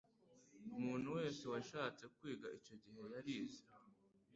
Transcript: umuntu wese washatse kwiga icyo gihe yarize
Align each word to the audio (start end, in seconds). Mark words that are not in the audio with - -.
umuntu 0.77 1.07
wese 1.17 1.43
washatse 1.51 2.03
kwiga 2.15 2.47
icyo 2.57 2.75
gihe 2.83 3.01
yarize 3.13 3.61